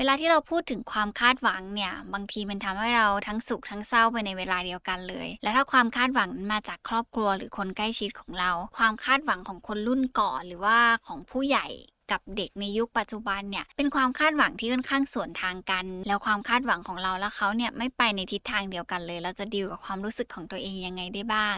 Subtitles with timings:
[0.00, 11.66] เวลาที่เราพูดถึงความคาดหวังเนี่ยบางทีมันทำให้เราทั้งสุขทั้งเศร้าไปในเวลาเดียวกันเลย และถ้าความคาดหวังนั้นมาจากครอบครัวหรือคนใกล้ชิดของเรา ความคาดหวังของคนรุ่นก่อนหรือว่าของผู้ใหญ่
[12.12, 21.56] กับเด็กในยุคปัจจุบันเนี่ยเป็นความคาดหวังที่ค่อนข้างสวนทางกัน แล้วความคาดหวังของเราและเขาเนี่ยไม่ไปในทิศทางเดียวกันเลย เราจะดีลกับความรู้สึกของตัวเองยังไงได้บ้าง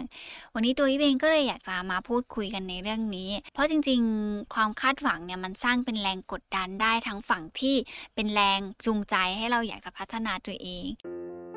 [0.55, 7.77] วันนี้ตัวอีเองก็เลยอยากจะมาพูดคุยกันในเรื่องนี้ เพราะจริงๆ ความคาดหวังเนี่ยมันสร้างเป็นแรงกดดันได้ทั้งฝั่งที่
[8.15, 10.87] เป็นแรงจูงใจให้เราอยากจะพัฒนาตัวเอง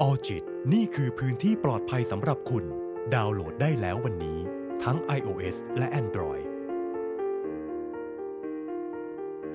[0.01, 2.63] ออจิตนี่คือพื้นที่ปลอดภัยสำหรับคุณ
[3.13, 4.39] ดาวน์โหลดได้แล้ววันนี้
[4.83, 6.54] ทั้ง iOS และ Android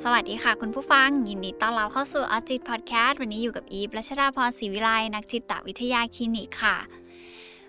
[0.05, 6.77] สวัสดีค่ะคุณผู้ฟัง ยินดีต้อนรับเข้าสู่อจิตพอดแคสต์วันนี้อยู่กับอีฟรัชดาพรศรีวิไลนักจิตวิทยาคลินิกค่ะ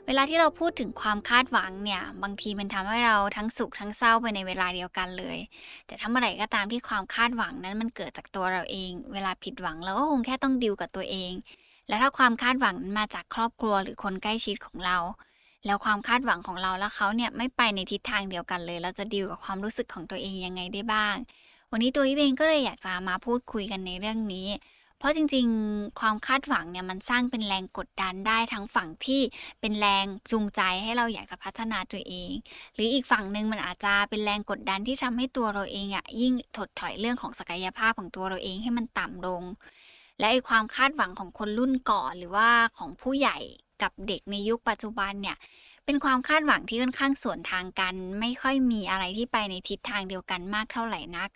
[0.06, 5.38] เวลาที่เราพูดถึงความคาดหวังเนี่ย บางทีมันทำให้เราทั้งสุขทั้งเศร้าไปในเวลาเดียวกันเลย
[5.88, 11.32] แต่ถ้าเมื่อไหร่ก็ตามที่ความคาดหวังนั้นมันเกิดจากตัวเราเอง เวลาผิดหวังเราก็คงแค่ต้องดิวกับตัวเอง
[11.88, 14.98] และถ้าความคาดหวังนั้นมาจากครอบครัวหรือคนใกล้ชิดของเรา
[15.66, 21.16] แล้วความคาดหวังของเราและเขาเนี่ยไม่ไปในทิศทางเดียวกันเลย เราจะดิวกับความรู้สึกของตัวเองยังไงได้บ้าง
[21.74, 24.48] วันนี้ตัวอีเองก็เลยอยากจะมาพูดคุยกันในเรื่องนี้
[24.98, 29.22] เพราะจริงๆ ความคาดหวังเนี่ยมันสร้างเป็นแรงกดดันได้ทั้งฝั่งที่
[29.62, 32.32] เป็นแรงจูงใจให้เราอยากจะพัฒนาตัวเอง
[32.74, 39.44] หรืออีกฝั่งหนึ่งมันอาจจะเป็นแรงกดดันที่ทำให้ตัวเราเองอะยิ่งถดถอยเรื่องของศักยภาพของตัวเราเองให้มันต่ำลง
[40.20, 43.38] และไอความคาดหวังของคนรุ่นก่อนหรือว่าของผู้ใหญ่
[43.82, 45.38] กับเด็กในยุคปัจจุบันเนี่ย
[45.86, 51.30] เป็นความคาดหวังที่ค่อนข้างสวนทางกัน ไม่ค่อยมีอะไรที่ไปในทิศทางเดียวกันมากเท่าไหร่นัก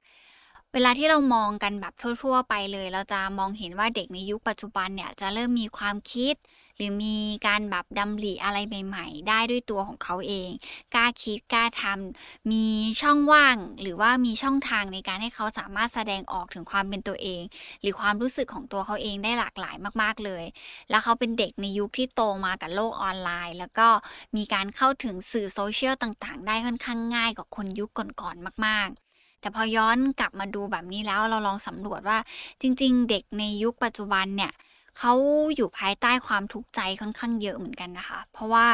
[0.77, 6.35] เวลาที่เรามองกันแบบทั่ว ๆ ไปเลย เราจะมองเห็นว่าเด็กในยุคปัจจุบันเนี่ยจะเริ่มมีความคิด
[6.75, 10.49] หรือมีการแบบดำริอะไรใหม่ ๆ ได้ด้วยตัวของเขาเอง
[10.95, 12.65] กล้าคิดกล้าทำมี
[13.01, 17.41] ช่องว่าง หรือว่ามีช่องทางในการให้เขาสามารถแสดงออกถึงความเป็นตัวเอง
[17.81, 20.43] หรือความรู้สึกของตัวเขาเองได้หลากหลายมาก ๆเลย
[20.89, 23.87] แล้วเขาเป็นเด็กในยุคที่โตมากับโลกออนไลน์ แล้วก็
[24.35, 29.05] มีการเข้าถึงสื่อโซเชียลต่าง ๆ ได้ค่อนข้างง่ายกว่าคนยุคก่อนๆมาก ๆ
[29.45, 32.17] แต่พอย้อนกลับมาดูแบบนี้แล้วเราลองสำรวจว่า
[32.61, 34.52] จริง ๆ เด็กในยุคปัจจุบันเนี่ย
[34.98, 35.14] เขา
[35.56, 38.67] อยู่ภายใต้ความทุกข์ใจค่อนข้างเยอะเหมือนกันนะคะ เพราะว่า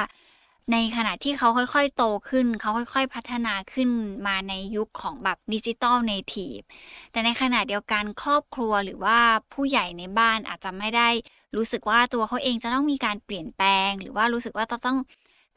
[0.72, 3.90] ในขณะที่เขาค่อยๆ โตขึ้น เขาค่อยๆ พัฒนาขึ้น
[4.28, 6.60] มาในยุคของแบบ digital native
[7.12, 9.20] แต่ในขณะเดียวกันครอบครัวหรือว่า
[9.54, 11.10] ผู้ใหญ่ในบ้านอาจจะไม่ได้
[11.56, 14.98] รู้สึกว่าตัวเขาเองจะต้องมีการเปลี่ยนแปลง หรือว่ารู้สึกว่าต้อง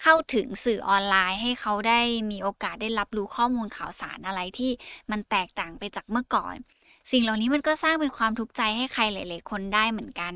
[0.02, 2.00] เข้าถึงสื่อออนไลน์ให้เขาได้
[2.30, 4.70] มีโอกาสได้รับรู้ข้อมูลข่าวสารอะไรที่
[5.10, 6.56] มันแตกต่างไปจากเมื่อก่อน
[7.10, 10.34] สิ่งเหล่านี้มันก็สร้างเป็นความทุกข์ใจให้ใครหลาย ๆ คนได้เหมือนกัน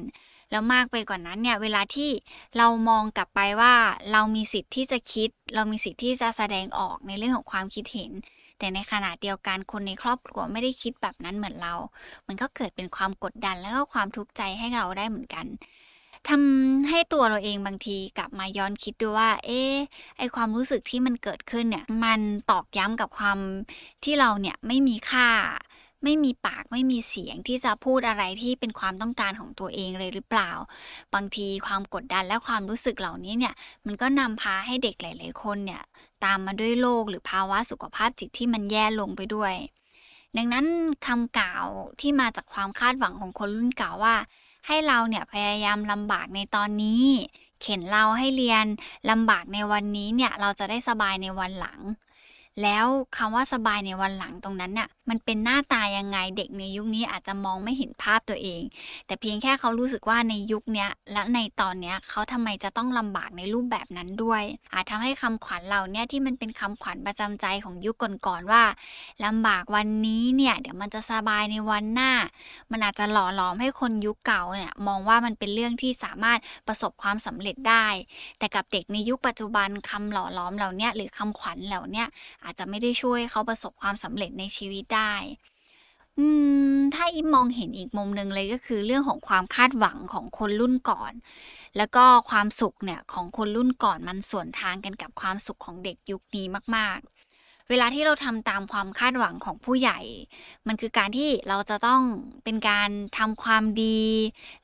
[0.50, 2.10] แล้วมากไปกว่านั้นเนี่ยเวลาที่
[2.58, 3.74] เรามองกลับไปว่า
[4.12, 8.12] เรามีสิทธิ์ที่จะคิด เรามีสิทธิ์ที่จะแสดงออกในเรื่องของความคิดเห็น
[8.58, 11.74] แต่ในขณะเดียวกันคนในครอบครัวไม่ได้คิดแบบนั้นเหมือนเรา
[12.26, 15.46] มันก็เกิดเป็นความกดดันแล้วก็ความทุกข์ใจให้เราได้เหมือนกัน
[16.28, 19.62] ทำให้ตัวเราเองบางทีกลับมาย้อนคิดดูว่า เอ๊
[20.18, 23.38] ไอความรู้สึกที่มันเกิดขึ้นเนี่ย มันตอกย้ำกับความ
[24.04, 25.28] ที่เราเนี่ยไม่มีค่า
[26.04, 30.50] ไม่มีปากไม่มีเสียงที่จะพูดอะไรที่เป็นความต้องการของตัวเองเลยหรือเปล่า
[31.14, 33.54] บางทีความกดดันและความรู้สึกเหล่านี้เนี่ย
[33.86, 35.82] มันก็นำพาให้เด็กหลาย ๆ คนเนี่ย
[36.24, 39.54] ตามมาด้วยโรคหรือภาวะสุขภาพจิตที่มันแย่ลงไปด้วย
[40.36, 40.66] ดังนั้น
[41.06, 41.66] คำกล่าว
[42.00, 44.16] ที่มาจากความคาดหวังของคนรุ่นเก่าว่า
[44.68, 47.04] ให้เราเนี่ยพยายามลำบากในตอนนี้
[47.62, 48.64] เข็นเราให้เรียน
[49.10, 51.80] ลำบากในวันนี้เนี่ยเราจะได้สบายในวันหลัง
[52.62, 52.86] แล้ว
[53.16, 58.62] คำว่าสบายในวันหลังตรงนั้นเนี่ยมันเป็นหน้าตายังไงเด็กในยุคนี้อาจจะมองไม่เห็นภาพตัวเอง
[59.06, 64.42] แต่เพียงแค่เขารู้สึกว่าในยุคนี้และในตอนนี้เขาทำไมจะต้องลำบากในรูปแบบนั้นด้วย
[64.72, 68.62] อาจทำให้คำขวัญเหล่านี้ที่มันเป็นคำขวัญประจำใจของยุคก่อนๆว่า
[69.24, 72.12] ลำบากวันนี้เนี่ยเดี๋ยวมันจะสบายในวันหน้า
[72.70, 77.86] มันอาจจะหล่อหลอมให้คนยุคเก่าเนี่ยมองว่ามันเป็นเรื่องที่สามารถประสบความสำเร็จได้
[78.38, 82.04] แต่กับเด็กในยุคปัจจุบันคำหล่อหลอมเหล่านี้หรือคำขวัญเหล่านี้
[82.48, 85.14] อาจจะไม่ได้ช่วยเขาประสบความสำเร็จในชีวิตได้
[86.18, 86.26] อื
[86.72, 91.12] ม ถ้าอิมมองเห็นอีกมุมหนึ่งเลยก็คือเรื่องของความคาดหวังของคนรุ่นก่อน
[91.76, 96.46] แล้วก็ความสุขเนี่ยของคนรุ่นก่อนมันส่วนทางกันกับความสุขของเด็กยุคนี้
[96.76, 97.00] มาก
[97.70, 100.00] เวลาที่เราทำตามความคาดหวังของผู้ใหญ่
[100.66, 102.02] มันคือการที่เราจะต้อง
[102.44, 104.02] เป็นการทำความดี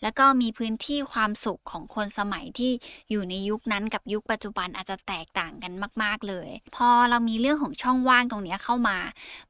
[0.03, 2.73] แล้วก็มีพื้นที่ความสุขของคนสมัยที่
[3.11, 5.73] อยู่ในยุคนั้นกับยุคปัจจุบันอาจจะแตกต่างกัน
[6.03, 8.99] มาก ๆเลย พอเรามีเรื่องของช่องว่างตรงนี้เข้ามา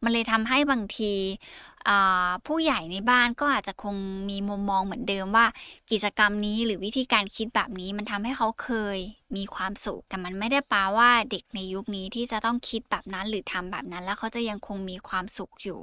[0.02, 1.12] มันเลยทำให้บางที
[2.46, 3.96] ผู้ใหญ่ในบ้านก็อาจจะคง
[4.30, 5.46] มีมุมมองเหมือนเดิมว่า
[5.90, 8.98] กิจกรรมนี้หรือวิธีการคิดแบบนี้มันทำให้เขาเคย
[9.36, 15.82] มีความสุข แต่มันไม่ได้แปลว่าเด็กในยุคนี้ที่จะต้องคิดแบบนั้นหรือทำแบบนั้น แล้วเขาจะยังคงมีความสุขอยู่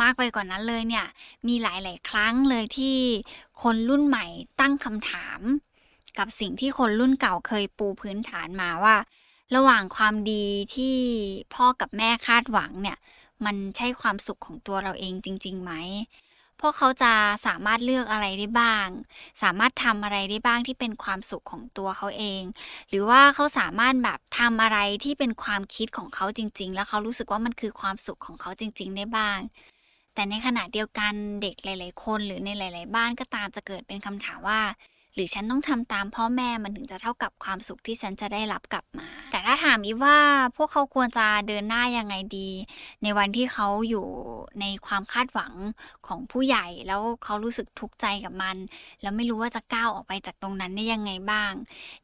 [0.00, 1.06] มากไปกว่านนั้นเลยเนี่ย
[1.48, 2.96] มีหลาย ๆ ครั้งเลยที่
[3.62, 4.26] คนรุ่นใหม่
[4.60, 5.40] ตั้งคำถาม
[6.18, 8.96] กับสิ่งที่คนรุ่นเก่าเคยปูพื้นฐานมาว่า
[9.56, 10.96] ระหว่างความดีที่
[11.54, 12.98] พ่อกับแม่คาดหวังเนี่ย
[13.44, 15.72] มันใช่ความสุขของตัวเราเองจริงๆไหม
[16.60, 17.12] พวกเขาจะ
[17.46, 18.88] สามารถเลือกอะไรได้บ้าง
[19.42, 22.42] สามารถทำอะไรได้บ้างที่เป็นความสุขของตัวเขาเอง
[22.88, 29.38] หรือว่าเขาสามารถแบบทำอะไรที่เป็นความคิดของเขาจริง ๆ แล้วเขารู้สึกว่ามันคือความสุขของเขาจริง ๆ ได้บ้าง
[30.14, 31.12] แต่ในขณะเดียวกัน
[31.42, 34.60] เด็กหลาย ๆ คนหรือในหลาย ๆ บ้านก็ตามจะเกิดเป็นคำถามว่า
[35.18, 40.16] หรือฉันต้องทำตามพ่อแม่มันถึงจะเท่ากับความสุขที่ฉันจะได้รับกลับมา แต่ถ้าถามอีว่า
[40.56, 42.48] พวกเขาควรจะเดินหน้ายังไงดี
[43.02, 44.06] ในวันที่เขาอยู่
[44.60, 45.52] ในความคาดหวัง
[46.06, 48.56] ของผู้ใหญ่แล้วเขารู้สึกทุกข์ใจกับมัน
[49.02, 51.52] แล้วไม่รู้ว่าจะก้าวออกไปจากตรงนั้นได้ยังไงบ้าง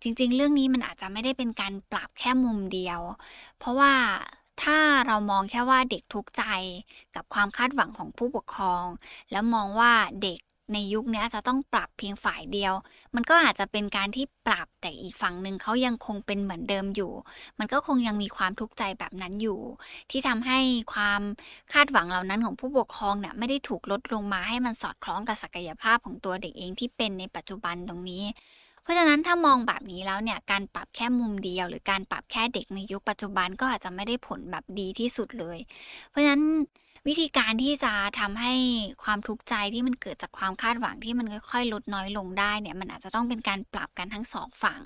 [0.03, 3.01] จริง ๆ เรื่องนี้มันอาจจะไม่ได้เป็นการปรับแค่มุมเดียว
[3.59, 3.95] เพราะว่า
[4.63, 6.43] ถ้าเรามองแค่ว่าเด็กทุกข์ใจ
[7.15, 8.85] กับความคาดหวังของผู้ปกครอง
[9.33, 10.41] แล้วมองว่าเด็ก
[10.73, 12.75] ในยุคนี้อาจะต้องปรับเพียงฝ่ายเดียว
[13.15, 17.13] มันก็อาจจะเป็นการที่ปรับแต่อีกฝั่งหนึ่งเขายังคงเป็นเหมือนเดิมอยู่
[17.59, 19.61] มันก็คงยังมีความทุกข์ใจแบบนั้นอยู่
[20.11, 20.59] ที่ทำให้
[20.93, 21.21] ความ
[21.73, 28.25] คาดหวังเหล่านั้นของผู้ปกครองเนี่ยไม่ได้ถูกลดลงมาให้มันสอดคล้องกับศักยภาพของตัวเด็กเองที่เป็นในปัจจุบันตรงนี้
[28.83, 35.59] เพราะฉะนั้นถ้ามองแบบนี้แล้วเนี่ยการปรับแค่มุมเดียว หรือการปรับแค่เด็กในยุคปัจจุบันก็อาจจะไม่ได้ผลแบบดีที่สุดเลย
[36.11, 36.43] เพราะฉะนั้น
[37.09, 38.55] วิธีการที่จะทำให้
[39.03, 44.81] ความทุกข์ใจที่มันเกิดจากความคาดหวังที่มันค่อยๆ ลดน้อยลงได้เนี่ยมันอาจจะต้องเป็นการปรับกันทั้งสองฝั่ง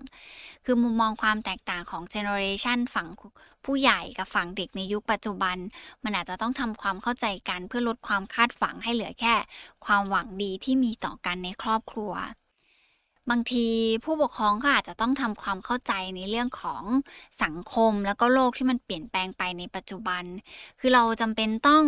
[0.64, 3.08] คือมุมมองความแตกต่างของ generation ฝั่ง
[3.64, 5.56] ผู้ใหญ่กับฝั่งเด็กในยุคปัจจุบัน
[6.04, 9.34] มันอาจจะต้องทำความเข้าใจกันเพื่อลดความคาดหวังให้เหลือแค่
[9.86, 12.12] ความหวังดีที่มีต่อกันในครอบครัว
[13.30, 13.66] บางที
[14.04, 16.84] ผู้ปกครองก็อาจจะต้องทำความเข้าใจในเรื่องของ
[17.42, 20.24] สังคมแล้วก็โลกที่มันเปลี่ยนแปลงไปในปัจจุบัน
[20.80, 21.84] คือเราจำเป็นต้อง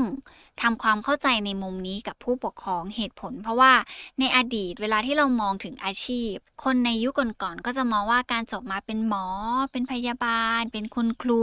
[0.62, 3.72] ทำความเข้าใจในมุมนี้กับผู้ปกครองเหตุผล เพราะว่า
[4.18, 6.32] ในอดีตเวลาที่เรามองถึงอาชีพ
[6.64, 9.26] คนในยุคก่อนๆก็จะมองว่าการจบมาเป็นหมอ
[9.72, 11.42] เป็นพยาบาล เป็นคุณครู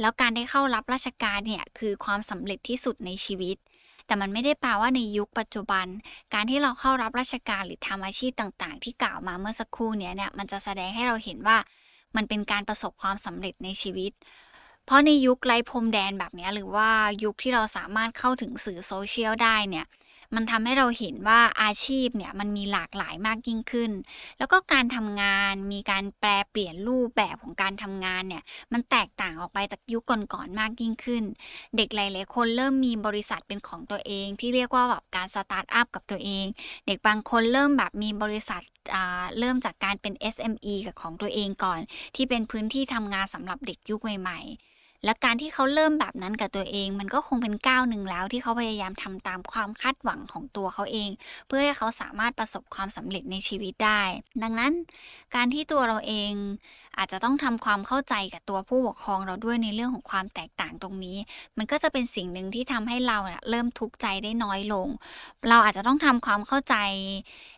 [0.00, 3.56] แล้วการได้เข้ารับราชการเนี่ยคือความสำเร็จที่สุดในชีวิต
[4.06, 5.86] แต่มันไม่ได้แปลว่าในยุคปัจจุบัน
[6.34, 11.58] การที่เราเข้ารับราชการหรือทำอาชีพต่างๆ ที่กล่าวมาเมื่อสักครู่นี้เนี่ยมันจะแสดงให้เราเห็นว่า
[12.16, 14.12] มันเป็นการประสบความสำเร็จในชีวิต
[14.86, 16.88] เพราะในยุคไร้พรมแดนแบบนี้หรือว่า
[17.24, 19.86] ยุคที่เราสามารถเข้าถึงสื่อโซเชียลได้เนี่ย
[20.34, 23.90] มันทำให้เราเห็นว่าอาชีพเนี่ยมันมีหลากหลายมากยิ่งขึ้น
[24.38, 28.42] แล้วก็การทำงานมีการแปลเปลี่ยนรูปแบบของการทำงานเนี่ย
[28.72, 31.22] มันแตกต่างออกไปจากยุคก่อนๆมากยิ่งขึ้น
[31.76, 36.44] เด็กหลายๆคนเริ่มมีบริษัทเป็นของตัวเอง ที่เรียกว่าแบบการสตาร์ทอัพกับตัวเอง
[36.86, 38.62] เด็กบางคนเริ่มแบบมีบริษัท
[39.38, 41.80] เริ่มจากการเป็น SME กับของตัวเองก่อน
[42.16, 44.71] ที่เป็นพื้นที่ทำงานสำหรับเด็กยุคใหม่ๆ
[45.04, 51.10] และการที่เขาเริ่มแบบนั้นกับตัวเอง มันก็คงเป็นก้าวหนึ่งแล้วที่เขาพยายามทำตามความคาดหวังของตัวเขาเอง
[51.46, 54.02] เพื่อให้เขาสามารถประสบความสำเร็จในชีวิตได้
[54.42, 54.72] ดังนั้น
[55.34, 56.32] การที่ตัวเราเอง
[56.98, 61.18] อาจจะต้องทำความเข้าใจกับตัวผู้ปกครองเราด้วยในเรื่องของความแตกต่างตรงนี้
[61.58, 64.88] มันก็จะเป็นสิ่งหนึ่งที่ทำให้เราเเริ่มทุกข์ใจได้น้อยลง
[65.48, 66.76] เราอาจจะต้องทำความเข้าใจ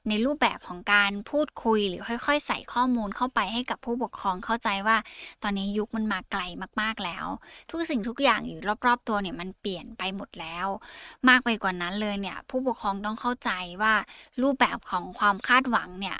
[0.09, 4.97] ในรูปแบบของการพูดคุยหรือค่อย ๆ ใส่ข้อมูลเข้าไปให้กับผู้ปกครองเข้าใจว่า
[5.43, 6.43] ตอนนี้ยุคมันมาไกล
[6.81, 7.27] มากๆแล้ว
[7.71, 10.67] ทุกสิ่งทุกอย่างอยู่รอบๆตัวเนี่ยมันเปลี่ยนไปหมดแล้ว
[11.29, 13.51] มากไปกว่านั้นเลยเนี่ยผู้ปกครองต้องเข้าใจ
[13.83, 13.95] ว่า
[14.43, 16.19] รูปแบบของความคาดหวังเนี่ย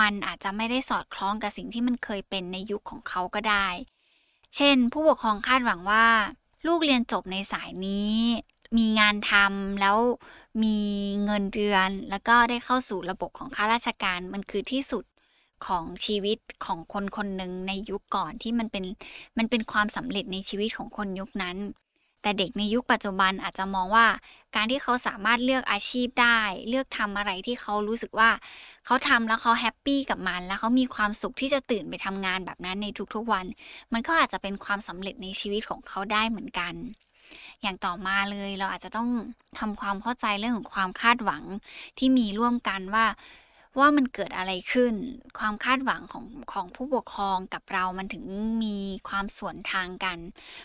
[0.00, 3.68] มันอาจจะไม่ได้สอดคล้องกับสิ่งที่มันเคยเป็นในยุคของเขาก็ได้
[4.56, 6.06] เช่น ผู้ปกครองคาดหวังว่า
[6.66, 8.16] ลูกเรียนจบในสายนี้
[8.76, 9.98] มีงานทำแล้ว
[10.62, 10.78] มี
[11.24, 15.04] เงินเดือน แล้วก็ได้เข้าสู่ระบบของข้าราชการมันคือที่สุด
[15.66, 18.84] ของชีวิตของคนคนหนึ่งในยุคก่อนที่มันเป็น
[19.38, 21.56] มันเป็นความสำเร็จในชีวิตของคนยุคนั้น
[22.22, 24.06] แต่เด็กในยุคปัจจุบันอาจจะมองว่า
[24.56, 28.30] การที่เขาสามารถเลือกอาชีพได้ เลือกทำอะไรที่เขารู้สึกว่า
[28.86, 33.46] เขาทำแล้วเขาแฮปปี้กับมัน แล้วเขามีความสุขที่จะตื่นไปทำงานแบบนั้นในทุกๆวัน
[33.92, 36.74] มันก็อาจจะเป็นความสำเร็จในชีวิตของเขาได้เหมือนกัน
[37.62, 39.08] อย่างต่อมาเลยเราอาจจะต้อง
[39.58, 41.42] ทำความเข้าใจเรื่องของความคาดหวัง
[41.98, 43.06] ที่มีร่วมกันว่า
[43.78, 44.94] ว่ามันเกิดอะไรขึ้น
[45.38, 48.24] ความคาดหวังของของผู้ปกครองกับเรามันถึง
[48.62, 48.76] มี
[49.08, 50.18] ความสวนทางกัน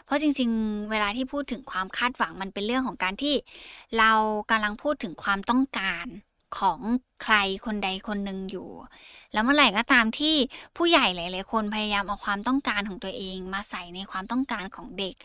[0.05, 3.35] เพราะจริง ๆ เวลาที่พูดถึงความคาดหวังมันเป็นเรื่องของการที่
[3.97, 4.11] เรา
[4.51, 6.05] กำลังพูดถึงความต้องการ
[6.59, 6.79] ของ
[7.23, 7.35] ใคร
[7.65, 8.69] คนใดคนหนึ่งอยู่
[9.33, 10.35] แล้วเมื่อไหร่ก็ตามที่
[10.77, 15.15] ผู้ใหญ่หลาย ๆ คนพยายามเอาความต้องการของตัวเอง มาใส่ในความต้องการของเด็ก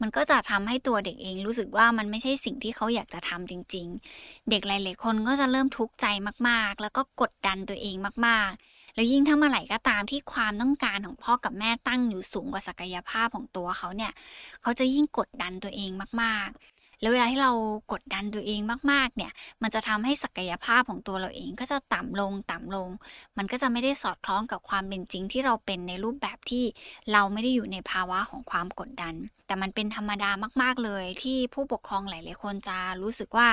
[0.00, 3.86] มันก็จะทำให้ตัวเด็กเองรู้สึกว่ามันไม่ใช่สิ่งที่เขาอยากจะทำจริง
[4.18, 6.06] ๆ เด็กหลาย ๆ คนก็จะเริ่มทุกข์ใจ
[6.48, 14.12] มาก ๆ แล้วก็กดดันตัวเองมาก ๆแล้วยิ่งถ้าเมื่อไหร่ก็ตามที่ความต้องการของพ่อกับแม่ตั้งอยู่สูงกว่าศักยภาพของตัวเขาเนี่ย
[14.62, 15.90] เขาจะยิ่งกดดันตัวเอง
[16.22, 17.52] มากๆ แล้วเวลาที่เรา
[17.92, 22.88] กดดันตัวเองมากๆ เนี่ย มันจะทำให้ศักยภาพของตัวเราเองก็จะต่ำลงต่ำลง
[23.38, 26.64] มันก็จะไม่ได้สอดคล้องกับความเป็นจริงที่เราเป็นในรูปแบบที่
[27.12, 29.14] เราไม่ได้อยู่ในภาวะของความกดดัน
[29.46, 30.30] แต่มันเป็นธรรมดา
[30.62, 33.48] มาก ๆเลย ที่ผู้ปกครองหลาย ๆ คนจะรู้สึกว่า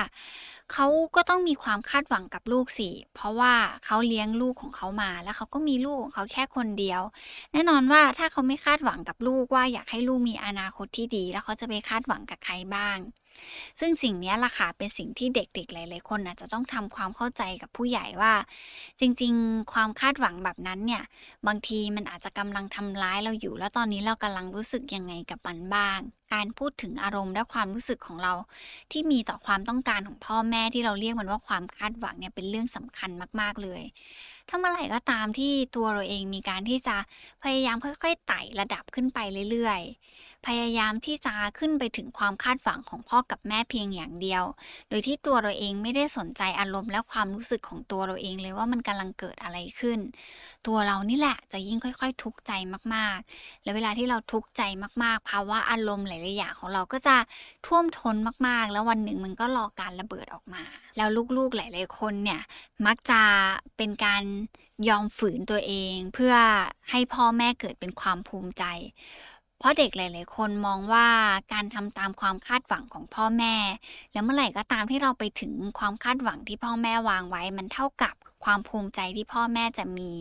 [0.72, 0.86] เขา
[1.16, 7.02] ก็ต้องมีความคาดหวังกับลูกสิ เพราะว่าเขาเลี้ยงลูกของเขามา แล้วเขาก็มีลูกของเขาแค่คนเดียว
[7.52, 12.98] แน่นอนว่าถ้าเขาไม่คาดหวังกับลูกว่าอยากให้ลูกมีอนาคตที่ดี แล้วเขาจะไปคาดหวังกับใครบ้าง
[13.80, 18.34] ซึ่งสิ่งนี้ล่ะค่ะเป็นสิ่งที่เด็กๆ หลายๆ คนอาจจะต้องทำความเข้าใจกับผู้ใหญ่ว่า
[19.00, 21.02] จริงๆ ความคาดหวังแบบนั้นเนี่ย
[21.46, 26.00] บางทีมันอาจจะกำลังทำร้ายเราอยู่ แล้วตอนนี้เรากำลังรู้สึกยังไงกับมันบ้าง
[26.32, 28.32] การพูดถึงอารมณ์และความรู้สึกของเรา
[28.92, 33.82] ที่มีต่อความต้องการของพ่อแม่ที่เราเรียกมันว่าความคาดหวังเนี่ยเป็นเรื่องสำคัญมาก ๆเลย
[34.48, 36.96] ถ้าเมื่อไหร่ก็ตามที่ตัวเราเองมีการที่จะ
[37.42, 39.18] พยายามค่อยๆไต่ระดับขึ้นไป
[39.50, 44.44] เรื่อยๆ พยายามที่จะขึ้นไปถึงความคาดหวังของพ่อกับแม่เพียงอย่างเดียว
[44.88, 49.98] โดยที่ตัวเราเองไม่ได้สนใจอารมณ์และความรู้สึกของตัวเราเองเลยว่ามันกำลังเกิดอะไรขึ้น
[50.66, 52.52] ตัวเรานี่แหละจะยิ่งค่อย ๆ ทุกข์ใจ
[52.94, 54.62] มากๆ และเวลาที่เราทุกข์ใจ
[55.02, 57.16] มากๆภาวะอารมณ์หลายๆอย่างของเราก็จะ
[57.66, 60.64] ท่วมท้นมากๆ แล้ววันหนึ่งมันก็รอการระเบิดออกมา
[60.96, 62.40] แล้วลูกๆหลายๆคนเนี่ย
[62.86, 63.22] มักจะ
[63.76, 64.22] เป็นการ
[64.88, 66.34] ยอมฝืนตัวเอง เพื่อ
[66.90, 68.64] ให้พ่อแม่เกิดเป็นความภูมิใจ
[69.58, 71.08] เพราะเด็กหลาย ๆ คนมองว่า
[71.52, 73.54] การทำตามความคาดหวังของพ่อแม่
[74.12, 78.14] แล้วเมื่อไหร่ก็ตามที่เราไปถึงความคาดหวังที่พ่อแม่วางไว้มันเท่ากับ
[78.46, 80.12] ความภูมิใจที่พ่อแม่จะมี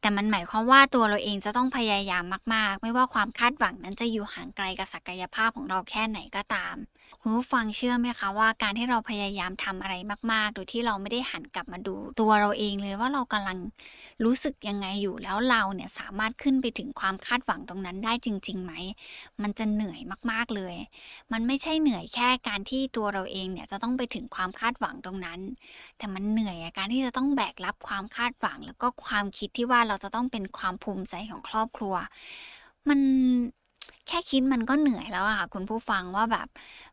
[0.00, 2.24] แต่มันหมายความว่าตัวเราเองจะต้องพยายาม
[2.54, 6.76] มาก ๆ ไม่ว่าความคาดหวังนั้นจะอยู่ห่างไกลกับศักยภาพของเราแค่ไหนก็ตาม
[7.26, 9.94] คุณผู้ฟังเชื่อไหมคะว่าการที่เราพยายามทำอะไร
[10.32, 13.58] มาก ๆ โดยที่เราไม่ได้หันกลับมาดู ตัวเราเองเลยว่าเรากำลัง
[14.24, 18.72] รู้สึกยังไงอยู่แล้วเราเนี่ยสามารถขึ้นไปถึงความคาดหวังตรงนั้นได้จริงๆไหม
[19.42, 20.00] มันจะเหนื่อย
[20.30, 20.74] มากๆเลย
[21.32, 25.40] มันไม่ใช่เหนื่อยแค่การที่ตัวเราเองเนี่ยจะต้องไปถึงความคาดหวังตรงนั้น
[25.98, 31.94] แต่มันเหนื่อยการที่จะต้องแบกรับความคาดหวัง แล้วก็ความคิดที่ว่าเราจะต้องเป็นความภูมิใจของครอบครัว
[32.88, 33.00] มัน
[34.08, 36.48] แค่คิดมันก็เหนื่อยแล้วอะค่ะคุณผู้ฟังว่าแบบ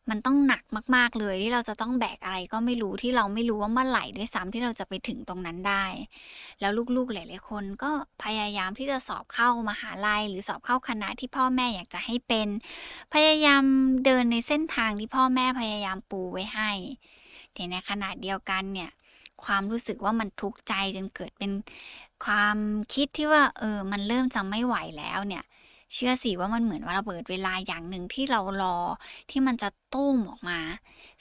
[0.10, 0.64] มันต้องหนัก
[0.96, 5.86] มาก ๆเลยที่เราจะต้องแบกอะไรก็ไม่รู้ที่เราไม่รู้ว่าเมื่อไหร่ด้วยซ้ำที่เราจะไปถึงตรงนั้นได้
[6.60, 7.92] แล้วลูกๆหลายๆคนก็
[8.24, 12.48] พยายามที่จะสอบเข้ามหาลัย หรือสอบเข้าคณะที่พ่อแม่อยากจะให้เป็น
[13.14, 13.64] พยายาม
[14.06, 16.72] เดินในเส้นทางที่พ่อแม่พยายามปูไว้ให้
[17.54, 18.92] แต่ในขณะเดียวกันเนี่ย
[19.44, 21.52] ความรู้สึกว่ามันทุกข์ใจจนเกิดเป็น
[22.26, 22.58] ความ
[22.94, 25.44] คิดที่ว่าเออมันเริ่มจะไม่ไหวแล้วเนี่ย
[25.94, 28.78] เชื่อสิว่ามันเหมือนว่าระเบิดเวลาอย่างหนึ่งที่เรารอ
[29.30, 30.60] ที่มันจะตุ้มออกมา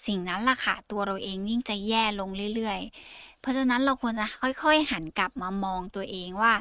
[0.07, 4.27] สิ่งนั้นล่ะค่ะตัวเราเองยิ่งจะแย่ลงเรื่อยๆ เพราะฉะนั้นเราควรจะ
[4.62, 6.55] ค่อยๆ หันกลับมามองตัวเองว่า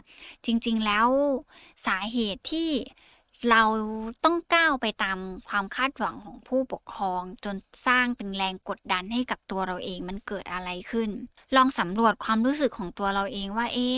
[0.45, 1.07] จริงๆแล้ว
[1.87, 2.69] สาเหตุที่
[3.49, 3.63] เรา
[4.23, 5.17] ต้องก้าวไปตาม
[5.49, 7.55] ความคาดหวังของผู้ปกครอง จน
[7.87, 11.09] สร้างเป็นแรงกดดันให้กับตัวเราเองมันเกิดอะไรขึ้น
[11.55, 13.89] ลองสำรวจความรู้สึกของตัวเราเองว่าเอ๊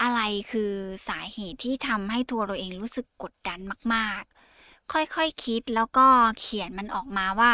[0.00, 0.20] อะไร
[0.50, 0.72] คือ
[1.08, 3.58] สาเหตุที่ทำให้ตัวเราเองรู้สึกกดดัน
[3.94, 4.22] มาก
[4.58, 6.06] ๆ ค่อยๆคคิดแล้วก็
[6.40, 7.52] เขียนมันออกมาว่า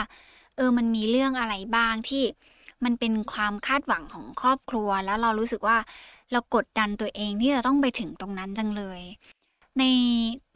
[0.56, 2.22] เออมันมีเรื่องอะไรบ้างที่
[2.84, 5.78] มันเป็นความคาดหวังของครอบครัว แล้วเรารู้สึกว่า
[6.32, 9.00] เรากดดันตัวเองที่จะต้องไปถึงตรงนั้นจังเลย
[9.78, 9.84] ใน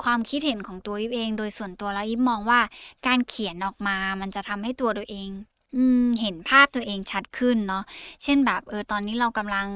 [0.02, 2.60] ความคิดเห็นของตัวยิบเอง โดยส่วนตัวแล้วยิบมองว่า
[3.06, 5.28] การเขียนออกมามันจะทำให้ตัวตัวเอง
[5.76, 5.82] อื
[6.20, 7.84] เห็นภาพตัวเองชัดขึ้นเนาะ
[8.22, 9.68] เช่นแบบเออตอนนี้เรากำลัง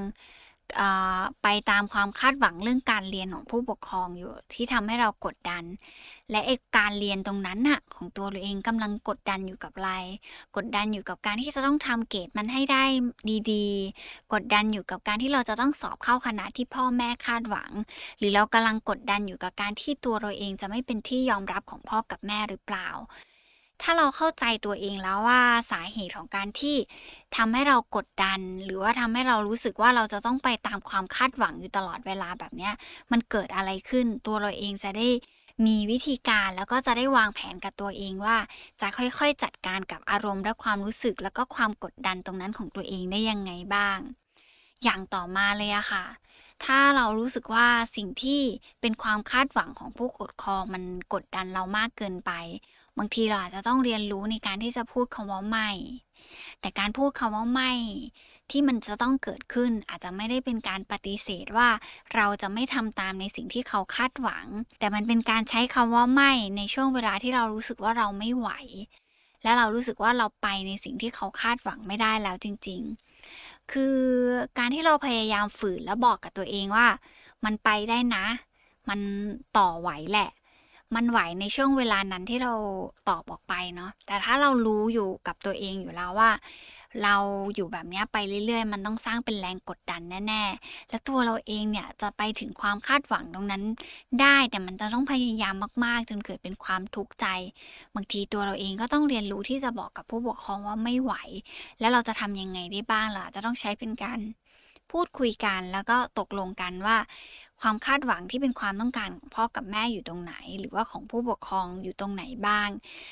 [1.42, 5.64] ไปตามความคาดหวังเรื่องการเรียนของผู้ปกครองอยู่ที่ทำให้เรากดดัน
[6.30, 9.92] และไอการเรียนตรงนั้นน่ะ ของตัวเราเองกำลังกดดันอยู่กับอะไร
[10.56, 12.84] กดดันอยู่กับการที่จะต้องทำเกรดมันให้ได้
[13.52, 17.70] ดีๆ กดดันอยู่กับการที่เราจะต้องสอบเข้าคณะที่พ่อแม่คาดหวัง
[18.18, 22.88] หรือเรากำลังกดดันอยู่กับการที่ตัวเราเองจะไม่เป็นที่ยอมรับของพ่อกับแม่หรือเปล่า
[23.90, 25.42] ถ้าเราเข้าใจตัวเองแล้วว่า
[25.73, 26.76] สาเหตุของการที่
[27.37, 32.71] ทำให้เรากดดัน หรือว่าทำให้เรารู้สึกว่าเราจะต้องไปตามความคาดหวังอยู่ตลอดเวลาแบบนี้
[33.11, 35.09] มันเกิดอะไรขึ้น ตัวเราเองจะได้
[35.66, 38.37] มีวิธีการแล้วก็จะได้วางแผนกับตัวเองว่า
[38.80, 43.99] จะค่อยๆจัดการกับอารมณ์และความรู้สึก แล้วก็ความกดดันตรงนั้นของตัวเองได้ยังไงบ้าง
[44.85, 46.04] อย่างต่อมาเลยอะค่ะ
[46.64, 48.42] ถ้าเรารู้สึกว่าสิ่งที่
[48.80, 50.83] เป็นความคาดหวังของผู้กดคอมัน
[51.14, 52.33] กดดันเรามากเกินไป
[52.99, 55.71] บางทีเราอาจจะต้องเรียนรู้ในการที่จะพูดคำว่าไม่
[56.61, 57.73] แต่การพูดคำว่าไม่
[58.50, 61.69] ที่มันจะต้องเกิดขึ้นอาจจะไม่ได้เป็นการปฏิเสธว่า
[62.14, 64.47] เราจะไม่ทำตามในสิ่งที่เขาคาดหวัง
[64.78, 68.50] แต่มันเป็นการใช้คำว่าไม่ในช่วงเวลาที่เรารู้สึกว่าเราไม่ไหว
[69.43, 72.81] และเรารู้สึกว่าเราไปในสิ่งที่เขาคาดหวังไม่ได้แล้วจริง
[73.26, 73.97] ๆ คือ
[74.59, 76.87] การที่เราพยายามฝืนแล้วบอกกับตัวเองว่า
[77.45, 78.26] มันไปได้นะ
[78.88, 79.00] มัน
[79.57, 80.31] ต่อไหวแหละ
[80.95, 82.54] มันไหวในช่วงเวลานั้นที่เรา
[83.09, 86.30] ตอบออกไปเนาะแต่ถ้าเรารู้อยู่กับตัวเองอยู่แล้วว่า
[87.02, 87.16] เรา
[87.54, 88.16] อยู่แบบนี้ไป
[88.47, 93.62] เรื่อยๆ มันต้องสร้างเป็นแรงกดดันแน่ๆ แล้วตัวเราเองเนี่ยจะไปถึงความคาดหวังตรงนั้น
[94.21, 95.54] ได้แต่มันจะต้องพยายาม
[95.85, 97.26] มากๆ จนเกิดเป็นความทุกข์ใจ
[97.95, 101.14] บางทีตัวเราเองก็ต้องเรียนรู้ที่จะบอกกับผู้ปกครองว่าไม่ไหว
[101.80, 104.21] แล้วเราจะทำยังไงได้บ้างล่ะจะต้องใช้เป็นการ
[104.92, 106.97] พูดคุยกันแล้วก็ตกลงกันว่า
[107.62, 112.69] ความคาดหวังที่เป็นความต้องการของพ่อกับแม่อยู่ตรงไหน หรือว่าของผู้ปกครองอยู่ตรงไหนบ้าง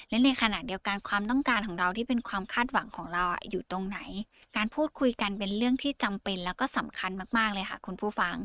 [0.09, 3.99] และในขณะเดียวกันความต้องการของเราที่เป็นความคาดหวังของเราอยู่ตรงไหน
[4.57, 8.37] การพูดคุยกันเป็นเรื่องที่จำเป็นแล้วก็สำคัญมากๆเลยค่ะ คุณผู้ฟัง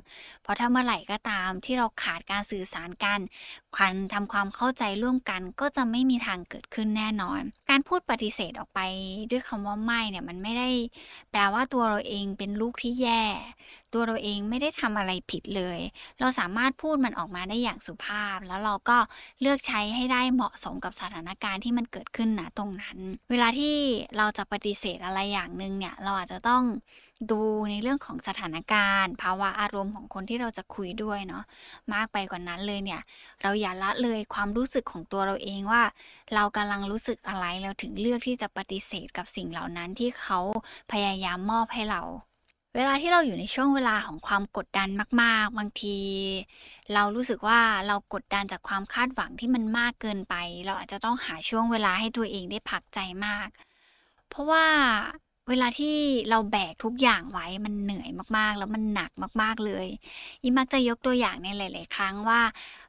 [0.42, 3.20] เพราะถ้าเมื่อไหร่ก็ตามที่เราขาดการสื่อสารกัน
[3.78, 8.80] การทำความเข้าใจร่วมกันก็จะไม่มีทางเกิดขึ้นแน่นอน การพูดปฏิเสธออกไป
[9.32, 10.70] ด้วยคำว่าไม่เนี่ยมันไม่ได้
[11.32, 13.24] แปลว่าตัวเราเองเป็นลูกที่แย่
[13.94, 15.80] ตัวเราเองไม่ได้ทำอะไรผิดเลย
[16.20, 18.98] เราสามารถพูดมันออกมาได้อย่างสุภาพ แล้วเราก็
[19.42, 22.98] เลือกใช้ให้ได้เหมาะสมกับสถานการณ์ที่มันเกิดขึ้นนะตรงนั้น
[23.32, 23.76] เวลาที่
[24.18, 26.64] เราจะปฏิเสธอะไรอย่างหนึ่งเนี่ยเราอาจจะต้อง
[27.32, 31.44] ดูในเรื่องของสถานการณ์ ภาวะอารมณ์ของคนที่เราจะคุยด้วยเนาะ
[31.94, 33.02] มากไปกว่านั้นเลยเนี่ย
[33.42, 35.84] เราอย่าละเลยความรู้สึกของตัวเราเองว่า
[36.36, 40.40] เรากำลังรู้สึกอะไรเราถึงเลือกที่จะปฏิเสธกับสิ่งเหล่านั้นที่เขา
[40.92, 42.02] พยายามมอบให้เรา
[42.76, 44.90] เวลาที่เราอยู่ในช่วงเวลาของความกดดัน
[45.22, 45.98] มาก ๆ บางที
[46.94, 50.36] เรารู้สึกว่าเรากดดันจากความคาดหวังที่มันมากเกินไป
[50.66, 53.48] เราอาจจะต้องหาช่วงเวลาให้ตัวเองได้พักใจมาก
[54.30, 54.66] เพราะว่า
[55.50, 55.96] เวลาที่
[56.30, 59.12] เราแบกทุกอย่างไว้มันเหนื่อยมากๆ แล้วมันหนัก
[59.42, 59.88] มากๆเลย
[60.44, 62.42] อีมักจะยกตัวอย่างในหลาย ๆ ครั้งว่า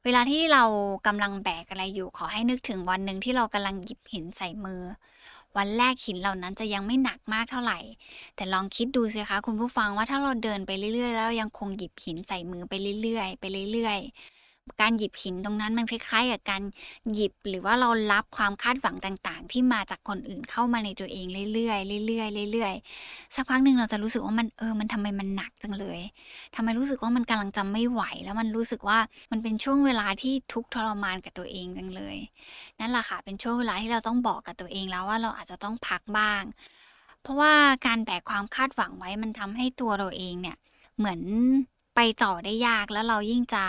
[0.04, 0.64] เวลาที่เรา
[1.06, 4.82] กำลังแบกอะไรอยู่ขอให้นึกถึงวันหนึ่งที่เรากำลังหยิบหินใส่มือ
[5.56, 7.78] วันแรกหินเหล่านั้นจะยังไม่หนักมากเท่าไหร่
[8.36, 14.41] แต่ลองคิดดูสิคะคุณผู้ฟังว่าถ้าเราเดินไปเรื่อยๆ แล้วยังคงหยิบหินใส่มือไปเรื่อยๆ ไปเรื่อยๆ
[14.80, 16.62] การหยิบหินตรงนั้นมันคล้ายๆกับการ
[17.12, 26.00] หยิบหรือว่าเรารับความคาดหวังต่างๆ ที่มาจากคนอื่นเข้ามาในตัวเองเรื่อยๆเรื่อยๆเรื่อยๆสักพักหนึ่งเราจะรู้สึกว่ามันเออมันทำไมมันหนักจังเลย
[26.56, 28.98] ทำไมรู้สึกว่ามันกำลังจะไม่ไหว แล้วมันรู้สึกว่า
[29.32, 32.16] มันเป็นช่วงเวลาที่ทุกทรมานกับตัวเองจังเลย
[32.80, 36.42] นั่นแหละค่ะเป็นช่วงเวลาที่เราต้องบอกกับตัวเองแล้วว่าเราอาจจะต้องพักบ้าง
[37.22, 37.52] เพราะว่า
[37.86, 40.56] การแบกความคาดหวังไว้มันทำให้ตัวเราเองเนี่ย
[40.98, 41.20] เหมือน
[41.94, 43.64] ไปต่อได้ยากแล้วเรายิ่งจะ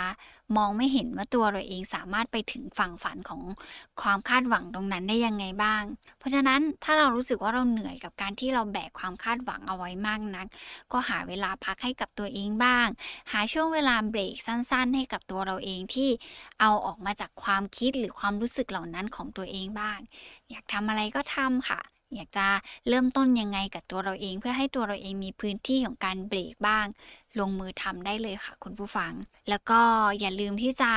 [0.56, 3.42] มองไม่เห็นว่าตัวเราเองสามารถไปถึงฝั่งฝันของ
[4.02, 5.82] ความคาดหวังตรงนั้นได้ยังไงบ้าง
[6.18, 10.46] เพราะฉะนั้นถ้าเรารู้สึกว่าเราเหนื่อยกับการที่เราแบกความคาดหวังเอาไว้มากนัก
[10.92, 12.86] ก็หาเวลาพักให้กับตัวเองบ้าง
[13.32, 16.10] หาช่วงเวลาเบรกสั้น ๆ ให้กับตัวเราเองที่
[16.60, 19.98] เอาออกมาจากความคิดหรือความรู้สึกเหล่านั้นของตัวเองบ้าง
[20.50, 21.80] อยากทำอะไรก็ทำค่ะ
[22.16, 22.46] อยากจะ
[22.88, 26.86] เริ่มต้นยังไงกับตัวเราเอง เพื่อให้ตัวเราเองมีพื้นที่ของการเบรกบ้าง
[27.38, 29.12] ลงมือทำได้เลยค่ะ คุณผู้ฟัง
[29.48, 29.80] แล้วก็
[30.20, 30.92] อย่าลืมที่จะ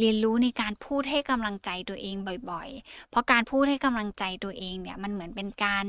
[0.00, 2.16] เรียนรู้ในการพูดให้กำลังใจตัวเอง
[2.50, 5.84] บ่อยๆ เพราะการพูดให้กำลังใจตัวเองเนี่ยมันเหมือนเป็นการ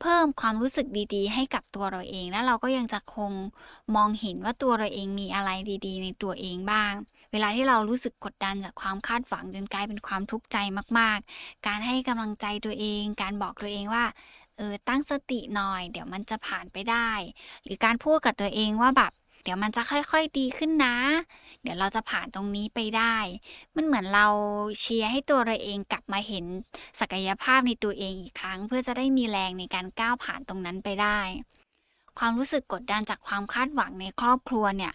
[0.00, 3.32] เพิ่มความรู้สึกดีๆ ให้กับตัวเราเอง แล้วเราก็ยังจะคง
[3.96, 5.50] มองเห็นว่าตัวเราเองมีอะไร
[5.86, 6.94] ดี ๆ ในตัวเองบ้าง
[7.32, 10.56] เวลาที่เรารู้สึกกดดันจากความคาดหวังจนกลายเป็นความทุกข์ใจ
[10.98, 14.04] มาก ๆ การให้กำลังใจตัวเอง การบอกตัวเองว่า
[14.56, 17.10] เออตั้งสติหน่อย เดี๋ยวมันจะผ่านไปได้
[17.64, 19.12] หรือการพูดกับตัวเองว่าแบบ
[19.42, 20.96] เดี๋ยวมันจะค่อยๆดีขึ้นนะ
[21.62, 23.16] เดี๋ยวเราจะผ่านตรงนี้ไปได้
[23.76, 24.26] มันเหมือนเรา
[24.80, 26.44] เชียร์ให้ตัวเราเองกลับมาเห็น
[27.00, 31.18] ศักยภาพในตัวเองอีกครั้ง เพื่อจะได้มีแรงในการก้าวผ่านตรงนั้นไปได้
[32.18, 34.92] ความรู้สึกกดดันจากความคาดหวังในครอบครัวเนี่ย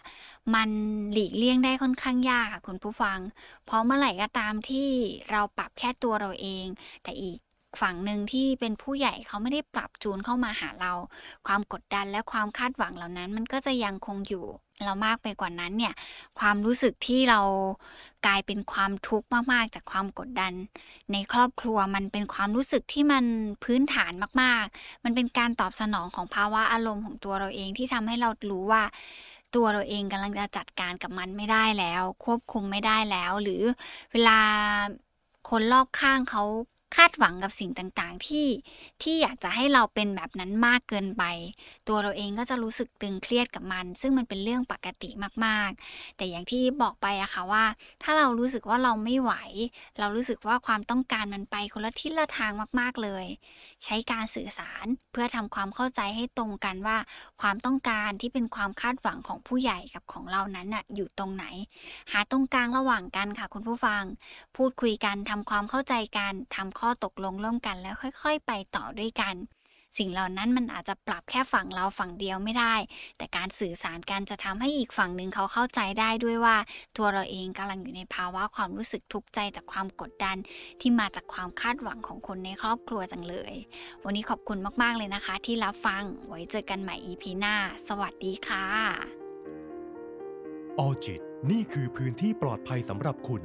[0.54, 0.68] มัน
[1.12, 3.18] หลีกเลี่ยงได้ค่อนข้างยากค่ะคุณผู้ฟัง
[3.64, 4.88] เพราะเมื่อไหร่ก็ตามที่
[5.30, 6.66] เราปรับแค่ตัวเราเอง
[7.02, 7.38] แต่อีก
[7.82, 10.92] ฝั่งหนึ่งที่เป็นผู้ใหญ่เขาไม่ได้ปรับจูนเข้ามาหาเรา
[11.46, 14.44] ความกดดันและความคาดหวังเหล่านั้น มันก็จะยังคงอยู่
[14.84, 15.94] เรามากไปกว่านั้นเนี่ย
[16.40, 17.40] ความรู้สึกที่เรา
[18.26, 20.52] กลายเป็นความทุกข์มากๆ จากความกดดัน
[21.12, 23.24] ในครอบครัวมันเป็นความรู้สึกที่มัน
[23.64, 28.82] พื้นฐานมากๆ มันเป็นการตอบสนองของภาวะอารมณ์ของตัวเราเองที่ทำให้เรารู้ว่า
[29.54, 33.62] ตัวเราเองกำลังจะจัดการกับมันไม่ได้แล้ว ควบคุมไม่ได้แล้ว หรือ
[34.12, 34.38] เวลา
[35.50, 36.42] คนรอบข้างเขา
[36.94, 38.46] คาดหวังกับสิ่งต่างๆ ที่
[39.02, 41.24] ที่อยากจะให้เราเป็นแบบนั้นมากเกินไป
[41.88, 45.10] ตัวเราเองก็จะรู้สึกตึงเครียดกับมัน ซึ่งมันเป็นเรื่องปกติ
[45.44, 47.64] มากๆ แต่อย่างที่บอกไปอะค่ะว่า
[48.02, 49.32] ถ้าเรารู้สึกว่าเราไม่ไหว
[49.98, 53.24] เรารู้สึกว่าความต้องการมันไปคนละทิศละทางมาก ๆเลย
[53.84, 56.98] ใช้การสื่อสารเพื่อทำความเข้าใจให้ตรงกันว่า
[57.40, 61.44] ความต้องการที่เป็นความคาดหวังของผู้ใหญ่กับของเรานั้นอะอยู่ตรงไหน
[62.12, 64.02] หาตรงกลางระหว่างกันค่ะคุณผู้ฟัง
[64.56, 69.36] พูดคุยกันทำความเข้าใจกันทำข้อตกลงร่วมกันแล้วค่อยๆ ไปต่อด้วยกัน
[69.98, 72.74] สิ่งเหล่านั้นมันอาจจะปรับแค่ฝั่งเราฝั่งเดียวไม่ได้
[73.18, 76.56] แต่การสื่อสารกันจะทำให้อีกฝั่งหนึ่งเขาเข้าใจได้ด้วยว่า
[76.96, 80.36] ตัวเราเองกำลังอยู่ในภาวะความรู้สึกทุกข์ใจจากความกดดัน
[80.80, 83.54] ที่มาจากความคาดหวังของคนในครอบครัวจังเลย
[84.04, 87.54] วันนี้ขอบคุณมากๆเลยนะคะ ที่รับฟังไว้เจอกันใหม่ EP หน้า
[87.88, 88.66] สวัสดีค่ะ
[90.78, 91.20] ออจิต
[91.50, 93.44] นี่คือพื้นที่ปลอดภัยสำหรับคุณ